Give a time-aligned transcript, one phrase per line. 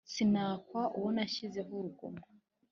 [0.13, 2.21] Sinakwa uwo nashyizeho uruguma